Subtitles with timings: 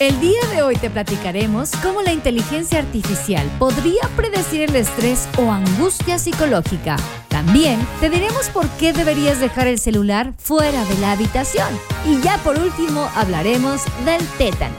[0.00, 5.52] El día de hoy te platicaremos cómo la inteligencia artificial podría predecir el estrés o
[5.52, 6.96] angustia psicológica.
[7.28, 11.68] También te diremos por qué deberías dejar el celular fuera de la habitación.
[12.04, 14.76] Y ya por último hablaremos del tétanos.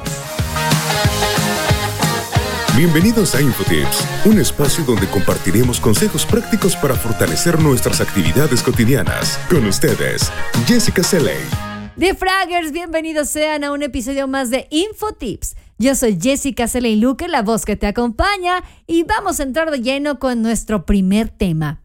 [2.75, 9.39] Bienvenidos a Infotips, un espacio donde compartiremos consejos prácticos para fortalecer nuestras actividades cotidianas.
[9.49, 10.29] Con ustedes,
[10.67, 11.74] Jessica Seley.
[11.95, 15.55] De Fraggers, bienvenidos sean a un episodio más de Infotips.
[15.77, 19.79] Yo soy Jessica Seley Luque, la voz que te acompaña, y vamos a entrar de
[19.79, 21.83] lleno con nuestro primer tema.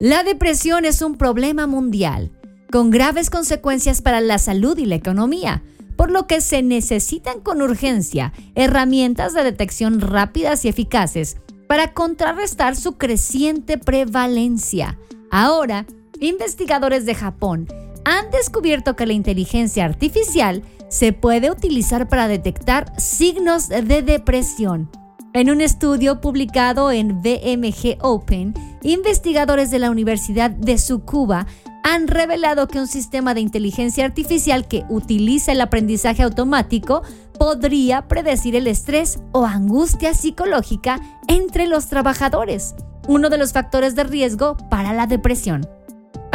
[0.00, 2.32] La depresión es un problema mundial,
[2.72, 5.62] con graves consecuencias para la salud y la economía,
[5.94, 11.36] por lo que se necesitan con urgencia herramientas de detección rápidas y eficaces
[11.68, 14.98] para contrarrestar su creciente prevalencia.
[15.30, 15.86] Ahora,
[16.18, 17.68] investigadores de Japón
[18.04, 24.90] han descubierto que la inteligencia artificial se puede utilizar para detectar signos de depresión.
[25.32, 31.46] En un estudio publicado en BMG Open, investigadores de la Universidad de Tsukuba
[31.82, 37.02] han revelado que un sistema de inteligencia artificial que utiliza el aprendizaje automático
[37.38, 42.76] podría predecir el estrés o angustia psicológica entre los trabajadores,
[43.08, 45.68] uno de los factores de riesgo para la depresión.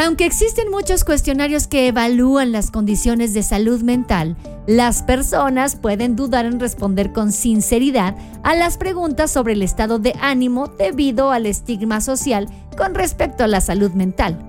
[0.01, 6.45] Aunque existen muchos cuestionarios que evalúan las condiciones de salud mental, las personas pueden dudar
[6.45, 11.99] en responder con sinceridad a las preguntas sobre el estado de ánimo debido al estigma
[11.99, 12.47] social
[12.77, 14.39] con respecto a la salud mental.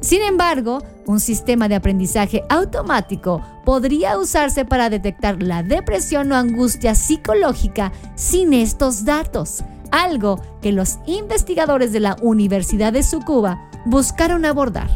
[0.00, 6.94] Sin embargo, un sistema de aprendizaje automático podría usarse para detectar la depresión o angustia
[6.94, 14.90] psicológica sin estos datos, algo que los investigadores de la Universidad de Tsukuba buscaron abordar.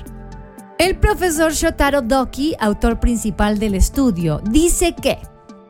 [0.78, 5.18] El profesor Shotaro Doki, autor principal del estudio, dice que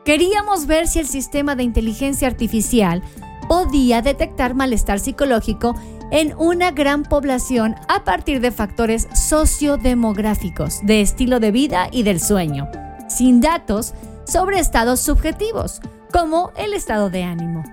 [0.03, 3.03] queríamos ver si el sistema de inteligencia artificial
[3.47, 5.75] podía detectar malestar psicológico
[6.11, 12.19] en una gran población a partir de factores sociodemográficos, de estilo de vida y del
[12.19, 12.69] sueño,
[13.07, 13.93] sin datos
[14.25, 15.79] sobre estados subjetivos,
[16.11, 17.63] como el estado de ánimo.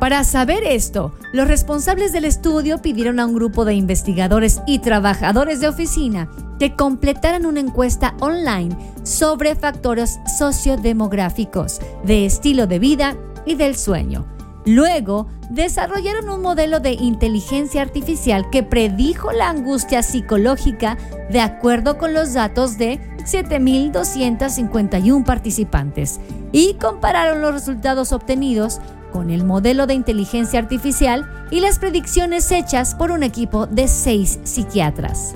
[0.00, 5.60] Para saber esto, los responsables del estudio pidieron a un grupo de investigadores y trabajadores
[5.60, 13.56] de oficina que completaran una encuesta online sobre factores sociodemográficos, de estilo de vida y
[13.56, 14.24] del sueño.
[14.64, 20.96] Luego, desarrollaron un modelo de inteligencia artificial que predijo la angustia psicológica
[21.30, 26.20] de acuerdo con los datos de 7.251 participantes
[26.52, 32.94] y compararon los resultados obtenidos con el modelo de inteligencia artificial y las predicciones hechas
[32.94, 35.34] por un equipo de seis psiquiatras.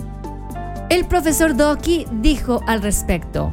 [0.90, 3.52] El profesor Doki dijo al respecto,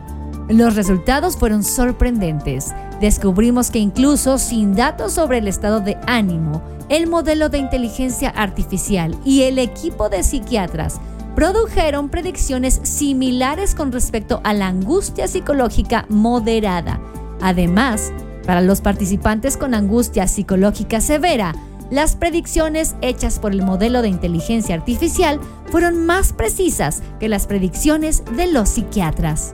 [0.49, 2.73] los resultados fueron sorprendentes.
[2.99, 9.17] Descubrimos que incluso sin datos sobre el estado de ánimo, el modelo de inteligencia artificial
[9.23, 10.99] y el equipo de psiquiatras
[11.35, 16.99] produjeron predicciones similares con respecto a la angustia psicológica moderada.
[17.41, 18.11] Además,
[18.45, 21.53] para los participantes con angustia psicológica severa,
[21.89, 28.23] las predicciones hechas por el modelo de inteligencia artificial fueron más precisas que las predicciones
[28.37, 29.53] de los psiquiatras.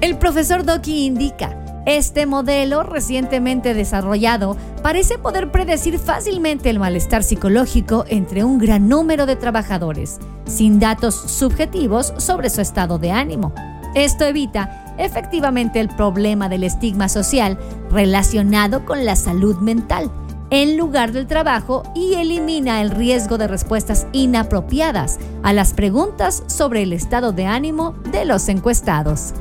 [0.00, 8.04] El profesor Doki indica, este modelo recientemente desarrollado parece poder predecir fácilmente el malestar psicológico
[8.08, 13.54] entre un gran número de trabajadores, sin datos subjetivos sobre su estado de ánimo.
[13.94, 17.58] Esto evita efectivamente el problema del estigma social
[17.90, 20.10] relacionado con la salud mental
[20.50, 26.82] en lugar del trabajo y elimina el riesgo de respuestas inapropiadas a las preguntas sobre
[26.82, 29.34] el estado de ánimo de los encuestados.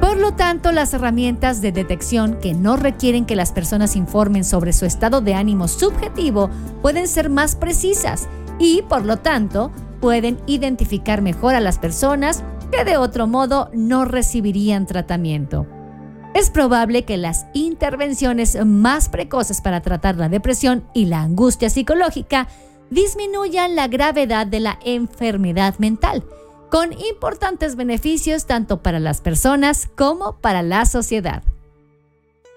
[0.00, 4.72] Por lo tanto, las herramientas de detección que no requieren que las personas informen sobre
[4.72, 6.50] su estado de ánimo subjetivo
[6.82, 8.28] pueden ser más precisas
[8.58, 12.44] y, por lo tanto, pueden identificar mejor a las personas
[12.76, 15.66] que de otro modo no recibirían tratamiento.
[16.34, 22.48] Es probable que las intervenciones más precoces para tratar la depresión y la angustia psicológica
[22.90, 26.24] disminuyan la gravedad de la enfermedad mental,
[26.70, 31.42] con importantes beneficios tanto para las personas como para la sociedad.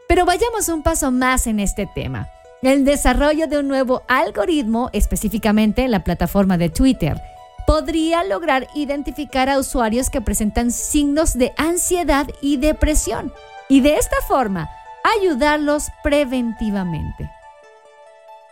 [0.08, 2.28] Pero vayamos un paso más en este tema.
[2.64, 7.22] El desarrollo de un nuevo algoritmo, específicamente en la plataforma de Twitter,
[7.68, 13.34] podría lograr identificar a usuarios que presentan signos de ansiedad y depresión
[13.68, 14.70] y de esta forma
[15.20, 17.30] ayudarlos preventivamente.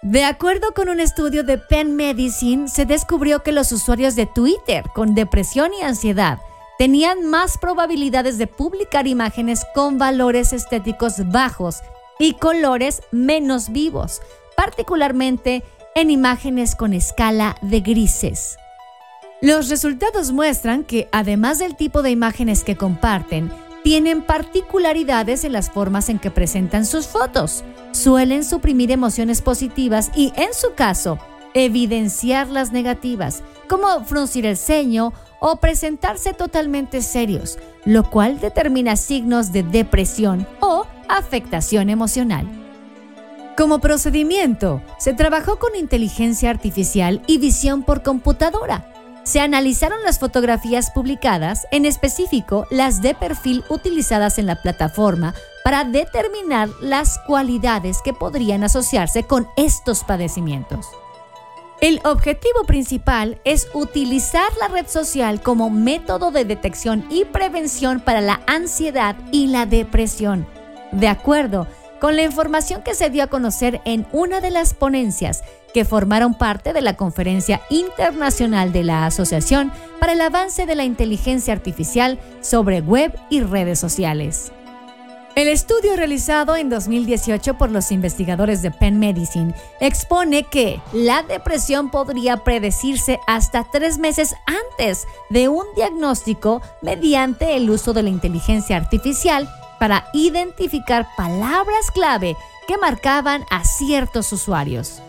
[0.01, 4.83] De acuerdo con un estudio de Penn Medicine, se descubrió que los usuarios de Twitter
[4.93, 6.37] con depresión y ansiedad
[6.77, 11.77] tenían más probabilidades de publicar imágenes con valores estéticos bajos
[12.19, 14.21] y colores menos vivos,
[14.57, 15.63] particularmente
[15.95, 18.57] en imágenes con escala de grises.
[19.41, 23.51] Los resultados muestran que, además del tipo de imágenes que comparten,
[23.83, 27.63] tienen particularidades en las formas en que presentan sus fotos.
[27.91, 31.19] Suelen suprimir emociones positivas y, en su caso,
[31.53, 39.51] evidenciar las negativas, como fruncir el ceño o presentarse totalmente serios, lo cual determina signos
[39.51, 42.47] de depresión o afectación emocional.
[43.57, 48.94] Como procedimiento, se trabajó con inteligencia artificial y visión por computadora.
[49.25, 55.33] Se analizaron las fotografías publicadas, en específico las de perfil utilizadas en la plataforma,
[55.63, 60.85] para determinar las cualidades que podrían asociarse con estos padecimientos.
[61.81, 68.21] El objetivo principal es utilizar la red social como método de detección y prevención para
[68.21, 70.45] la ansiedad y la depresión.
[70.91, 71.67] De acuerdo
[72.05, 75.43] con la información que se dio a conocer en una de las ponencias
[75.73, 80.83] que formaron parte de la Conferencia Internacional de la Asociación para el Avance de la
[80.83, 84.51] Inteligencia Artificial sobre Web y Redes Sociales.
[85.33, 91.89] El estudio realizado en 2018 por los investigadores de Penn Medicine expone que la depresión
[91.89, 98.77] podría predecirse hasta tres meses antes de un diagnóstico mediante el uso de la inteligencia
[98.77, 99.49] artificial
[99.79, 102.35] para identificar palabras clave
[102.67, 105.01] que marcaban a ciertos usuarios.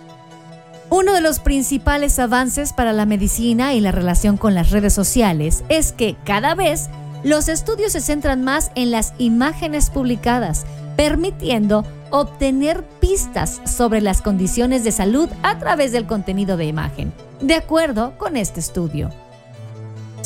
[0.89, 5.65] Uno de los principales avances para la medicina y la relación con las redes sociales
[5.69, 6.89] es que cada vez
[7.25, 10.65] los estudios se centran más en las imágenes publicadas,
[10.97, 17.55] permitiendo obtener pistas sobre las condiciones de salud a través del contenido de imagen, de
[17.55, 19.11] acuerdo con este estudio.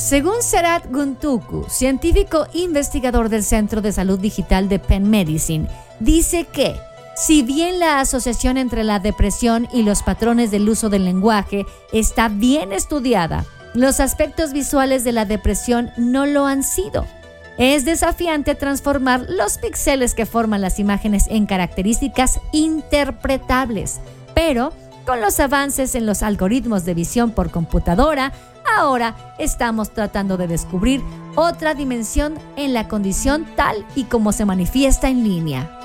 [0.00, 5.68] Según Serat Guntuku, científico investigador del Centro de Salud Digital de Penn Medicine,
[6.00, 6.74] dice que,
[7.14, 12.28] si bien la asociación entre la depresión y los patrones del uso del lenguaje está
[12.28, 13.44] bien estudiada,
[13.74, 17.06] los aspectos visuales de la depresión no lo han sido.
[17.58, 24.00] Es desafiante transformar los píxeles que forman las imágenes en características interpretables,
[24.34, 24.72] pero
[25.04, 28.32] con los avances en los algoritmos de visión por computadora,
[28.76, 31.02] ahora estamos tratando de descubrir
[31.36, 35.76] otra dimensión en la condición tal y como se manifiesta en línea.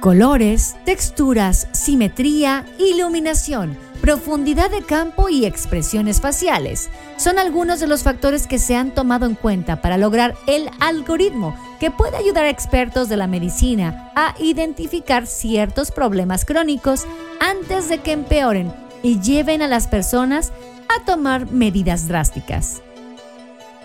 [0.00, 8.48] Colores, texturas, simetría, iluminación profundidad de campo y expresiones faciales son algunos de los factores
[8.48, 13.08] que se han tomado en cuenta para lograr el algoritmo que puede ayudar a expertos
[13.08, 17.06] de la medicina a identificar ciertos problemas crónicos
[17.38, 20.52] antes de que empeoren y lleven a las personas
[20.88, 22.82] a tomar medidas drásticas.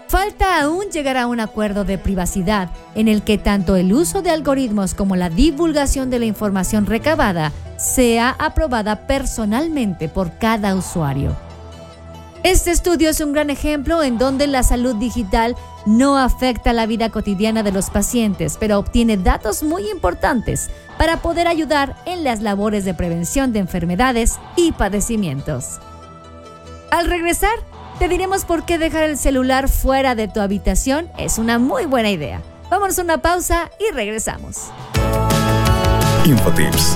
[0.07, 4.29] Falta aún llegar a un acuerdo de privacidad en el que tanto el uso de
[4.29, 11.46] algoritmos como la divulgación de la información recabada sea aprobada personalmente por cada usuario.
[12.47, 17.09] Este estudio es un gran ejemplo en donde la salud digital no afecta la vida
[17.09, 22.85] cotidiana de los pacientes, pero obtiene datos muy importantes para poder ayudar en las labores
[22.85, 25.79] de prevención de enfermedades y padecimientos.
[26.89, 27.59] Al regresar,
[27.99, 32.11] te diremos por qué dejar el celular fuera de tu habitación es una muy buena
[32.11, 32.41] idea.
[32.71, 34.71] Vamos a una pausa y regresamos.
[36.23, 36.95] Infotips.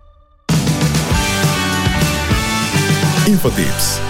[3.31, 4.01] Infotips.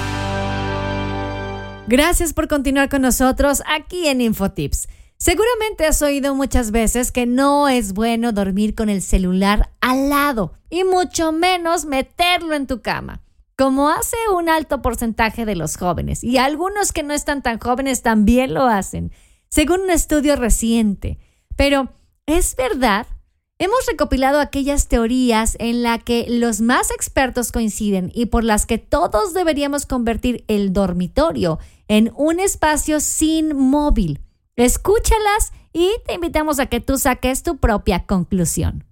[1.86, 4.88] Gracias por continuar con nosotros aquí en Infotips.
[5.18, 10.54] Seguramente has oído muchas veces que no es bueno dormir con el celular al lado
[10.72, 13.22] y mucho menos meterlo en tu cama,
[13.56, 18.02] como hace un alto porcentaje de los jóvenes y algunos que no están tan jóvenes
[18.02, 19.12] también lo hacen,
[19.50, 21.20] según un estudio reciente.
[21.56, 21.94] Pero,
[22.26, 23.06] ¿es verdad?
[23.62, 28.80] Hemos recopilado aquellas teorías en las que los más expertos coinciden y por las que
[28.80, 34.20] todos deberíamos convertir el dormitorio en un espacio sin móvil.
[34.56, 38.84] Escúchalas y te invitamos a que tú saques tu propia conclusión.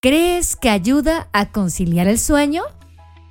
[0.00, 2.62] ¿Crees que ayuda a conciliar el sueño?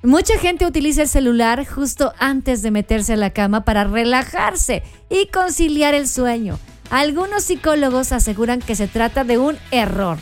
[0.02, 5.28] Mucha gente utiliza el celular justo antes de meterse a la cama para relajarse y
[5.28, 6.58] conciliar el sueño.
[6.90, 10.18] Algunos psicólogos aseguran que se trata de un error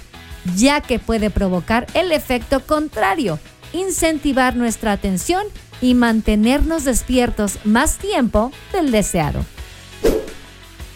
[0.56, 3.38] ya que puede provocar el efecto contrario,
[3.72, 5.46] incentivar nuestra atención
[5.80, 9.44] y mantenernos despiertos más tiempo del deseado.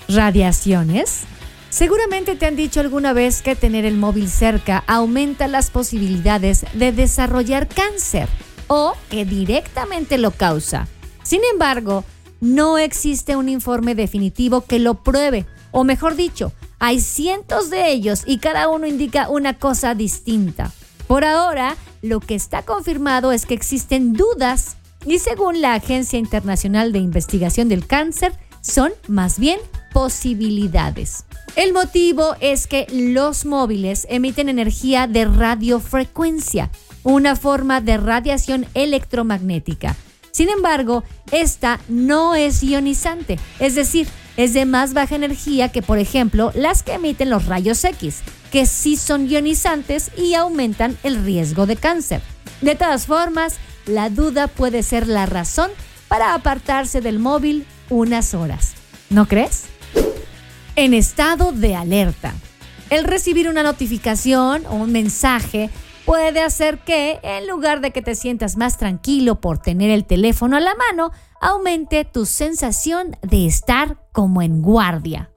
[0.08, 1.22] Radiaciones.
[1.70, 6.92] Seguramente te han dicho alguna vez que tener el móvil cerca aumenta las posibilidades de
[6.92, 8.28] desarrollar cáncer
[8.68, 10.86] o que directamente lo causa.
[11.22, 12.04] Sin embargo,
[12.40, 18.23] no existe un informe definitivo que lo pruebe, o mejor dicho, hay cientos de ellos
[18.26, 20.73] y cada uno indica una cosa distinta.
[21.07, 24.76] Por ahora, lo que está confirmado es que existen dudas
[25.07, 29.61] y según la Agencia Internacional de Investigación del Cáncer, son más bien
[29.93, 31.25] posibilidades.
[31.57, 36.71] El motivo es que los móviles emiten energía de radiofrecuencia,
[37.04, 39.95] una forma de radiación electromagnética.
[40.35, 46.00] Sin embargo, esta no es ionizante, es decir, es de más baja energía que, por
[46.00, 51.67] ejemplo, las que emiten los rayos X, que sí son ionizantes y aumentan el riesgo
[51.67, 52.21] de cáncer.
[52.62, 55.71] De todas formas, la duda puede ser la razón
[56.09, 58.73] para apartarse del móvil unas horas.
[59.11, 59.67] ¿No crees?
[60.75, 62.35] En estado de alerta.
[62.91, 65.71] El recibir una notificación o un mensaje
[66.04, 70.56] puede hacer que, en lugar de que te sientas más tranquilo por tener el teléfono
[70.56, 75.30] a la mano, aumente tu sensación de estar como en guardia.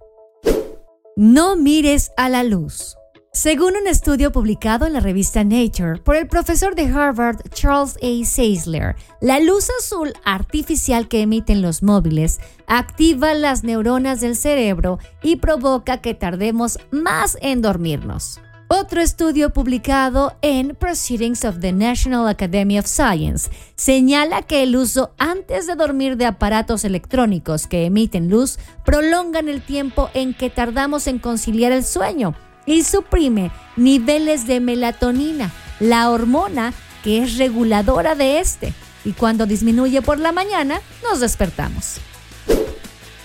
[1.16, 2.96] No mires a la luz.
[3.34, 8.26] Según un estudio publicado en la revista Nature por el profesor de Harvard Charles A.
[8.26, 15.36] Seisler, la luz azul artificial que emiten los móviles activa las neuronas del cerebro y
[15.36, 18.40] provoca que tardemos más en dormirnos.
[18.70, 25.14] Otro estudio publicado en Proceedings of the National Academy of Science señala que el uso
[25.18, 31.08] antes de dormir de aparatos electrónicos que emiten luz prolongan el tiempo en que tardamos
[31.08, 36.74] en conciliar el sueño y suprime niveles de melatonina, la hormona
[37.06, 38.74] que es reguladora de este,
[39.06, 42.02] y cuando disminuye por la mañana nos despertamos.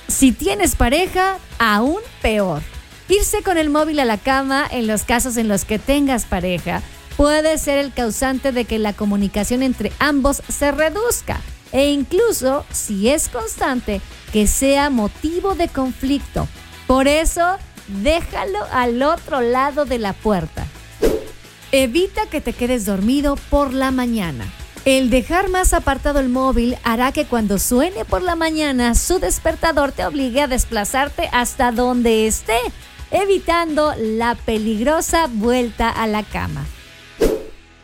[0.06, 2.62] Si tienes pareja, aún peor.
[3.12, 6.80] Irse con el móvil a la cama en los casos en los que tengas pareja
[7.18, 11.38] puede ser el causante de que la comunicación entre ambos se reduzca
[11.72, 14.00] e incluso, si es constante,
[14.32, 16.48] que sea motivo de conflicto.
[16.86, 17.58] Por eso,
[18.02, 20.64] déjalo al otro lado de la puerta.
[21.70, 24.46] Evita que te quedes dormido por la mañana.
[24.86, 29.92] El dejar más apartado el móvil hará que cuando suene por la mañana su despertador
[29.92, 32.58] te obligue a desplazarte hasta donde esté,
[33.12, 36.66] evitando la peligrosa vuelta a la cama.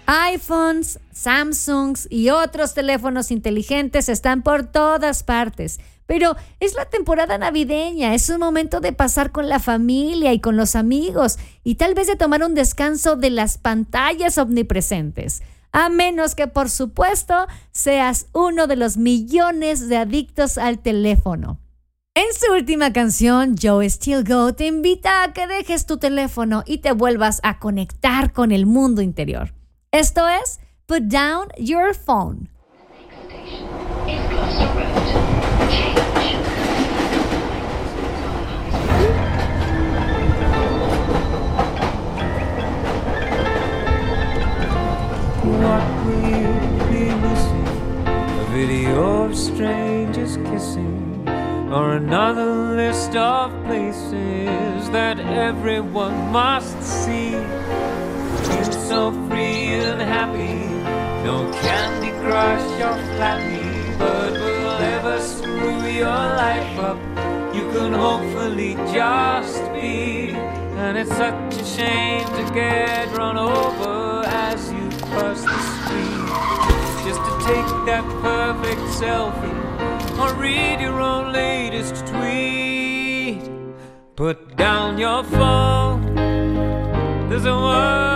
[0.06, 8.14] iPhones, Samsungs y otros teléfonos inteligentes están por todas partes, pero es la temporada navideña,
[8.14, 12.06] es un momento de pasar con la familia y con los amigos y tal vez
[12.06, 15.42] de tomar un descanso de las pantallas omnipresentes
[15.72, 21.58] a menos que por supuesto seas uno de los millones de adictos al teléfono.
[22.18, 26.78] En su última canción, Joe Still Go te invita a que dejes tu teléfono y
[26.78, 29.54] te vuelvas a conectar con el mundo interior.
[29.92, 32.48] Esto es Put Down Your Phone.
[56.30, 57.32] Must see.
[58.48, 60.58] Feel so free and happy,
[61.24, 66.98] no candy crush or flappy, Bird will ever screw your life up.
[67.54, 70.30] You can hopefully just be,
[70.84, 76.28] and it's such a shame to get run over as you cross the street
[77.06, 79.58] just to take that perfect selfie
[80.20, 83.40] or read your own latest tweet.
[84.14, 85.77] Put down your phone,
[87.38, 88.07] there's a world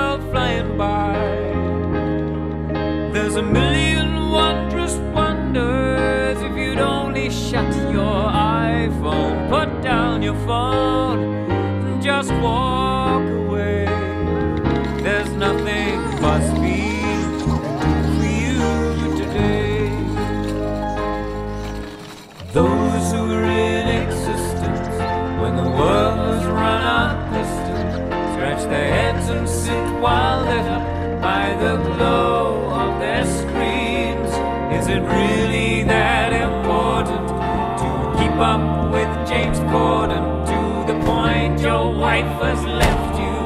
[42.13, 43.37] wife has left you?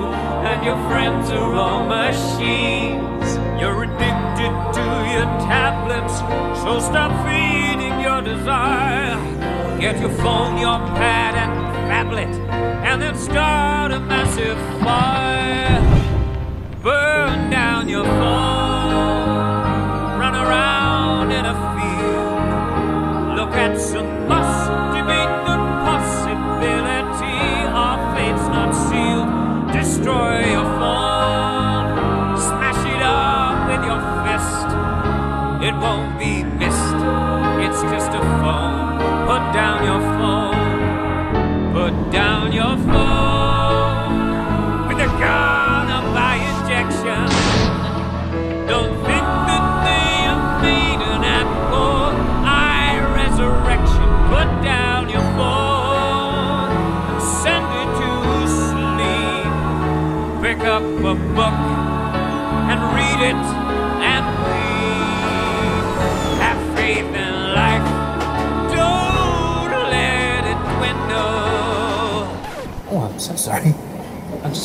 [0.50, 3.28] and your friends are all machines.
[3.60, 6.14] You're addicted to your tablets,
[6.62, 9.16] so stop feeding your desire.
[9.84, 11.52] Get your phone, your pad, and
[11.88, 12.32] phablet,
[12.88, 15.80] and then start a massive fire.
[16.82, 18.45] Burn down your phone,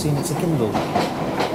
[0.01, 1.50] seen it's a Kindle.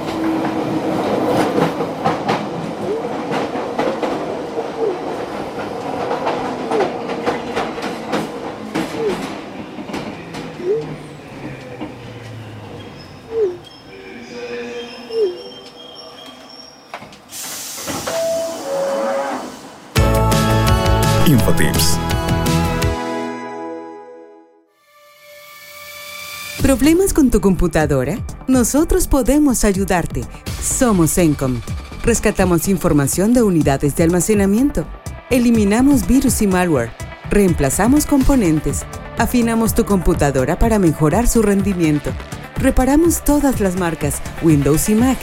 [26.67, 28.19] ¿Problemas con tu computadora?
[28.49, 30.25] Nosotros podemos ayudarte.
[30.61, 31.61] Somos Encom.
[32.03, 34.85] Rescatamos información de unidades de almacenamiento.
[35.29, 36.91] Eliminamos virus y malware.
[37.29, 38.85] Reemplazamos componentes.
[39.17, 42.11] Afinamos tu computadora para mejorar su rendimiento.
[42.57, 45.17] Reparamos todas las marcas Windows y Mac.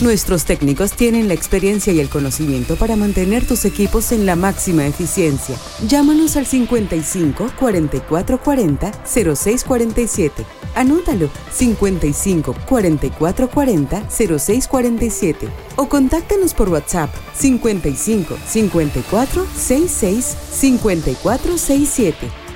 [0.00, 4.86] Nuestros técnicos tienen la experiencia y el conocimiento para mantener tus equipos en la máxima
[4.86, 5.56] eficiencia.
[5.86, 10.46] Llámanos al 55 44 40 06 47.
[10.74, 22.39] Anótalo 55 44 40 06 47 o contáctanos por WhatsApp 55 54 66 54 67.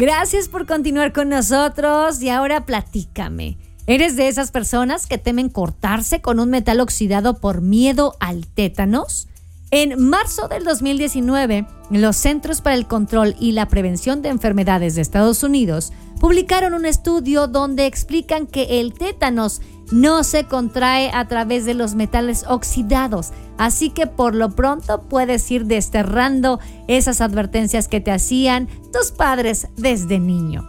[0.00, 3.58] Gracias por continuar con nosotros y ahora platícame.
[3.86, 9.28] ¿Eres de esas personas que temen cortarse con un metal oxidado por miedo al tétanos?
[9.72, 15.02] En marzo del 2019, los Centros para el Control y la Prevención de Enfermedades de
[15.02, 19.60] Estados Unidos publicaron un estudio donde explican que el tétanos
[19.92, 25.48] no se contrae a través de los metales oxidados, así que por lo pronto puedes
[25.52, 30.68] ir desterrando esas advertencias que te hacían tus padres desde niño.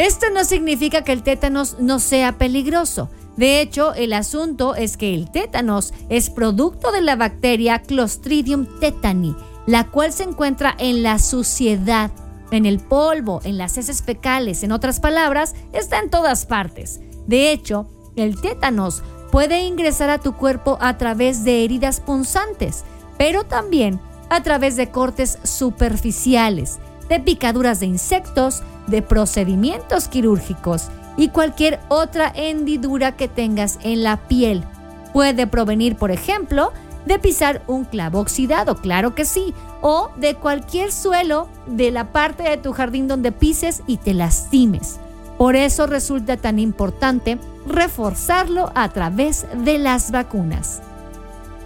[0.00, 3.10] Esto no significa que el tétanos no sea peligroso.
[3.40, 9.34] De hecho, el asunto es que el tétanos es producto de la bacteria Clostridium tetani,
[9.66, 12.10] la cual se encuentra en la suciedad,
[12.50, 17.00] en el polvo, en las heces fecales, en otras palabras, está en todas partes.
[17.26, 22.84] De hecho, el tétanos puede ingresar a tu cuerpo a través de heridas punzantes,
[23.16, 31.28] pero también a través de cortes superficiales, de picaduras de insectos, de procedimientos quirúrgicos y
[31.28, 34.64] cualquier otra hendidura que tengas en la piel.
[35.12, 36.72] Puede provenir, por ejemplo,
[37.04, 39.52] de pisar un clavo oxidado, claro que sí,
[39.82, 44.98] o de cualquier suelo de la parte de tu jardín donde pises y te lastimes.
[45.36, 50.80] Por eso resulta tan importante reforzarlo a través de las vacunas.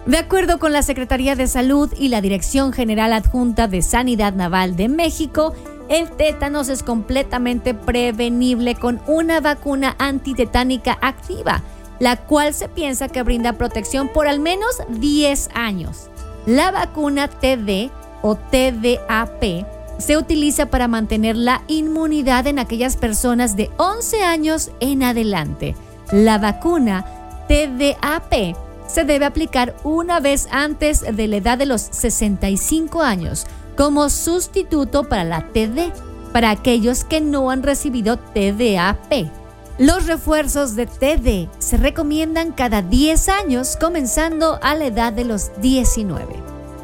[0.05, 4.75] De acuerdo con la Secretaría de Salud y la Dirección General Adjunta de Sanidad Naval
[4.75, 5.53] de México,
[5.89, 11.61] el tétanos es completamente prevenible con una vacuna antitetánica activa,
[11.99, 16.09] la cual se piensa que brinda protección por al menos 10 años.
[16.45, 19.65] La vacuna TD o TDAP
[19.97, 25.75] se utiliza para mantener la inmunidad en aquellas personas de 11 años en adelante.
[26.11, 27.05] La vacuna
[27.47, 28.55] TDAP
[28.87, 35.03] se debe aplicar una vez antes de la edad de los 65 años como sustituto
[35.03, 35.91] para la TD,
[36.31, 39.29] para aquellos que no han recibido TDAP.
[39.77, 45.51] Los refuerzos de TD se recomiendan cada 10 años comenzando a la edad de los
[45.61, 46.25] 19.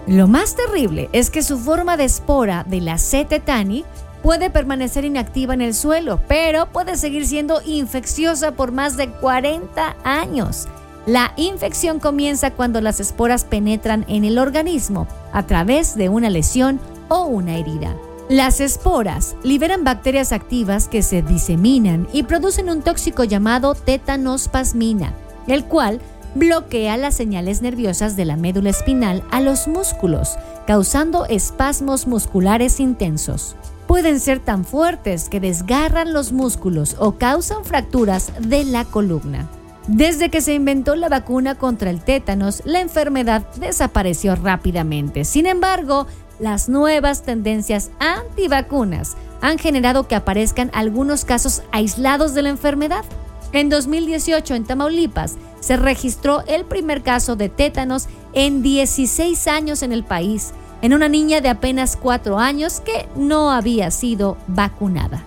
[0.07, 3.23] Lo más terrible es que su forma de espora de la C.
[3.23, 3.85] tetani
[4.21, 9.95] puede permanecer inactiva en el suelo, pero puede seguir siendo infecciosa por más de 40
[10.03, 10.67] años.
[11.07, 16.79] La infección comienza cuando las esporas penetran en el organismo a través de una lesión
[17.09, 17.95] o una herida.
[18.29, 25.13] Las esporas liberan bacterias activas que se diseminan y producen un tóxico llamado tétanospasmina,
[25.47, 25.99] el cual
[26.35, 30.37] bloquea las señales nerviosas de la médula espinal a los músculos,
[30.67, 33.55] causando espasmos musculares intensos.
[33.87, 39.49] Pueden ser tan fuertes que desgarran los músculos o causan fracturas de la columna.
[39.87, 45.25] Desde que se inventó la vacuna contra el tétanos, la enfermedad desapareció rápidamente.
[45.25, 46.05] Sin embargo,
[46.39, 53.03] las nuevas tendencias antivacunas han generado que aparezcan algunos casos aislados de la enfermedad.
[53.53, 59.91] En 2018, en Tamaulipas, se registró el primer caso de tétanos en 16 años en
[59.91, 65.23] el país, en una niña de apenas 4 años que no había sido vacunada.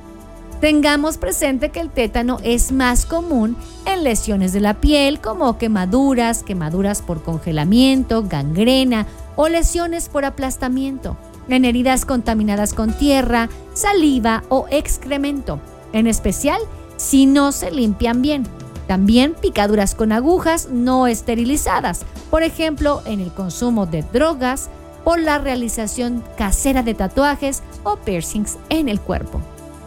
[0.64, 6.42] Tengamos presente que el tétano es más común en lesiones de la piel como quemaduras,
[6.42, 11.18] quemaduras por congelamiento, gangrena o lesiones por aplastamiento,
[11.50, 15.61] en heridas contaminadas con tierra, saliva o excremento,
[15.92, 16.62] en especial
[16.96, 18.44] si no se limpian bien.
[18.87, 24.70] También picaduras con agujas no esterilizadas, por ejemplo en el consumo de drogas
[25.05, 29.42] o la realización casera de tatuajes o piercings en el cuerpo.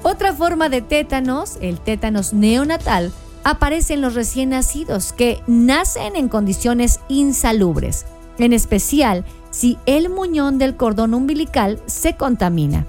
[0.10, 3.12] Otra forma de tétanos, el tétanos neonatal,
[3.44, 8.06] aparece en los recién nacidos que nacen en condiciones insalubres,
[8.38, 12.86] en especial si el muñón del cordón umbilical se contamina.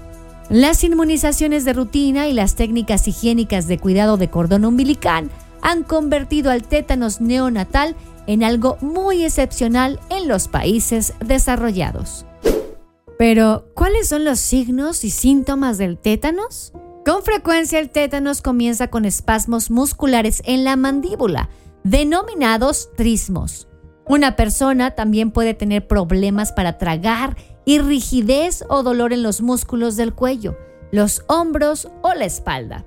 [0.49, 5.29] Las inmunizaciones de rutina y las técnicas higiénicas de cuidado de cordón umbilical
[5.61, 12.25] han convertido al tétanos neonatal en algo muy excepcional en los países desarrollados.
[13.17, 16.71] Pero, ¿cuáles son los signos y síntomas del tétanos?
[17.05, 21.49] Con frecuencia el tétanos comienza con espasmos musculares en la mandíbula,
[21.83, 23.67] denominados trismos.
[24.05, 29.95] Una persona también puede tener problemas para tragar y rigidez o dolor en los músculos
[29.95, 30.57] del cuello,
[30.91, 32.85] los hombros o la espalda.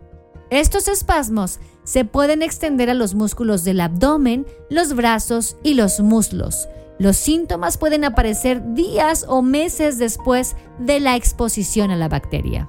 [0.51, 6.69] Estos espasmos se pueden extender a los músculos del abdomen, los brazos y los muslos.
[6.99, 12.69] Los síntomas pueden aparecer días o meses después de la exposición a la bacteria.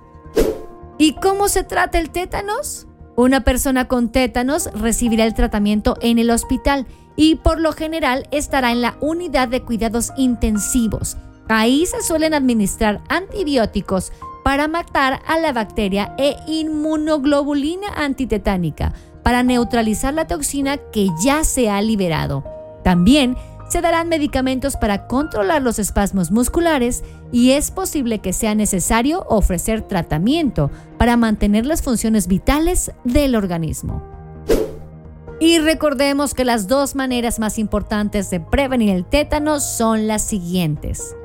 [0.97, 2.87] ¿Y cómo se trata el tétanos?
[3.15, 8.71] Una persona con tétanos recibirá el tratamiento en el hospital y por lo general estará
[8.71, 11.17] en la unidad de cuidados intensivos.
[11.49, 14.11] Ahí se suelen administrar antibióticos
[14.43, 21.69] para matar a la bacteria e inmunoglobulina antitetánica para neutralizar la toxina que ya se
[21.69, 22.43] ha liberado.
[22.83, 23.37] También
[23.73, 29.81] se darán medicamentos para controlar los espasmos musculares y es posible que sea necesario ofrecer
[29.81, 34.03] tratamiento para mantener las funciones vitales del organismo.
[35.39, 41.15] Y recordemos que las dos maneras más importantes de prevenir el tétanos son las siguientes.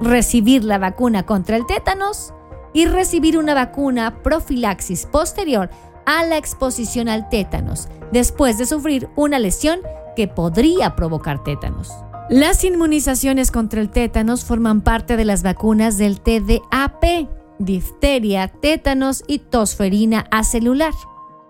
[0.00, 2.32] Recibir la vacuna contra el tétanos
[2.72, 5.68] y recibir una vacuna profilaxis posterior
[6.06, 9.80] a la exposición al tétanos después de sufrir una lesión
[10.14, 11.90] que podría provocar tétanos.
[12.28, 19.38] Las inmunizaciones contra el tétanos forman parte de las vacunas del TDAP, difteria, tétanos y
[19.38, 20.94] tosferina acelular.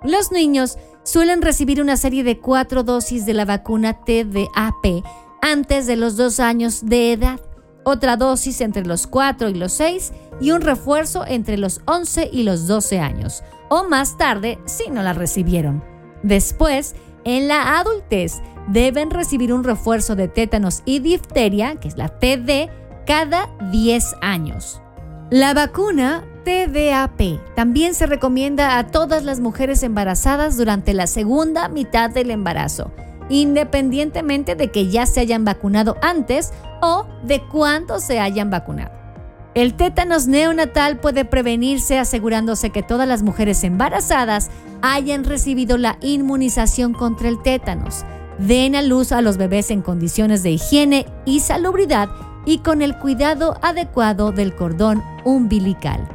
[0.02, 5.04] Los niños suelen recibir una serie de cuatro dosis de la vacuna TDAP
[5.42, 7.40] antes de los dos años de edad,
[7.84, 12.44] otra dosis entre los 4 y los 6 y un refuerzo entre los 11 y
[12.44, 15.82] los 12 años, o más tarde si no la recibieron.
[16.22, 16.94] Después,
[17.24, 22.70] en la adultez, deben recibir un refuerzo de tétanos y difteria, que es la TD,
[23.06, 24.80] cada 10 años.
[25.30, 32.10] La vacuna TDAP también se recomienda a todas las mujeres embarazadas durante la segunda mitad
[32.10, 32.90] del embarazo,
[33.28, 38.90] independientemente de que ya se hayan vacunado antes o de cuándo se hayan vacunado.
[39.54, 46.94] El tétanos neonatal puede prevenirse asegurándose que todas las mujeres embarazadas hayan recibido la inmunización
[46.94, 48.04] contra el tétanos,
[48.46, 52.08] den a luz a los bebés en condiciones de higiene y salubridad
[52.44, 56.08] y con el cuidado adecuado del cordón umbilical.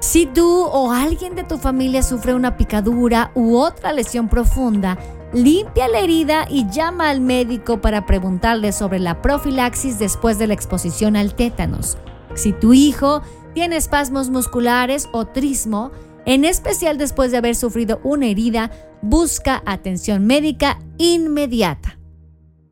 [0.00, 4.98] Si tú o alguien de tu familia sufre una picadura u otra lesión profunda,
[5.32, 10.54] limpia la herida y llama al médico para preguntarle sobre la profilaxis después de la
[10.54, 11.98] exposición al tétanos.
[12.34, 13.22] Si tu hijo
[13.54, 15.92] tiene espasmos musculares o trismo,
[16.26, 18.70] en especial después de haber sufrido una herida,
[19.02, 22.00] busca atención médica inmediata.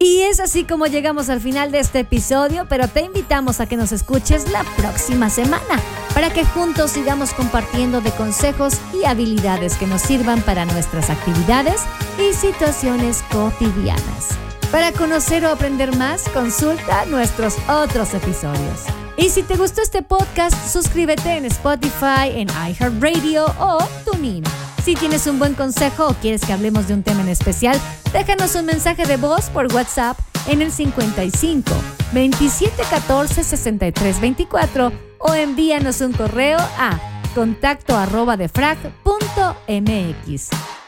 [0.00, 3.76] Y es así como llegamos al final de este episodio, pero te invitamos a que
[3.76, 5.80] nos escuches la próxima semana
[6.14, 11.80] para que juntos sigamos compartiendo de consejos y habilidades que nos sirvan para nuestras actividades
[12.18, 14.28] y situaciones cotidianas.
[14.70, 18.97] Para conocer o aprender más, consulta nuestros otros episodios.
[19.18, 24.44] Y si te gustó este podcast, suscríbete en Spotify, en iHeartRadio o TuneIn.
[24.84, 27.76] Si tienes un buen consejo o quieres que hablemos de un tema en especial,
[28.12, 31.68] déjanos un mensaje de voz por WhatsApp en el 55
[32.12, 38.98] 27 14 63 24 o envíanos un correo a contacto arroba defrag.mx.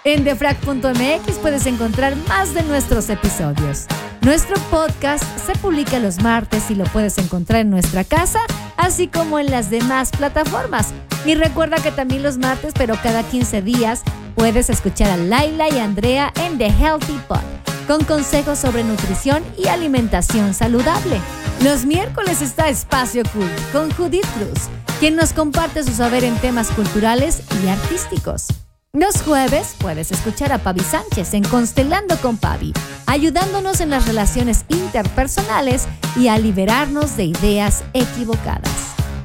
[0.04, 3.86] En defrag.mx puedes encontrar más de nuestros episodios.
[4.22, 8.40] Nuestro podcast se publica los martes y lo puedes encontrar en nuestra casa,
[8.76, 10.92] así como en las demás plataformas.
[11.26, 14.02] Y recuerda que también los martes, pero cada 15 días,
[14.34, 17.40] puedes escuchar a Laila y Andrea en The Healthy Pod,
[17.86, 21.20] con consejos sobre nutrición y alimentación saludable.
[21.62, 26.68] Los miércoles está Espacio Cool con Judith Cruz, quien nos comparte su saber en temas
[26.68, 28.48] culturales y artísticos.
[28.92, 32.74] Los jueves puedes escuchar a Pavi Sánchez en Constelando con Pavi,
[33.06, 38.70] ayudándonos en las relaciones interpersonales y a liberarnos de ideas equivocadas.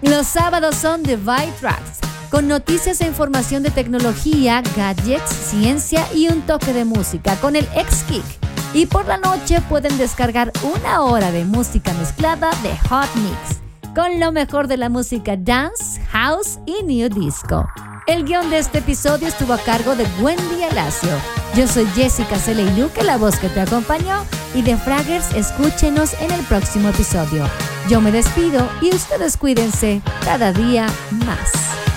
[0.01, 1.99] Los sábados son The Vibe Tracks,
[2.31, 7.67] con noticias e información de tecnología, gadgets, ciencia y un toque de música con el
[7.75, 8.23] X-Kick.
[8.73, 13.64] Y por la noche pueden descargar una hora de música mezclada de Hot Mix,
[13.95, 17.65] con lo mejor de la música dance, house y new disco.
[18.07, 21.09] El guion de este episodio estuvo a cargo de Wendy Alacio.
[21.55, 22.35] Yo soy Jessica
[22.77, 27.45] Luque, la voz que te acompañó, y de Fraggers, escúchenos en el próximo episodio.
[27.89, 30.87] Yo me despido y ustedes cuídense cada día
[31.25, 31.94] más.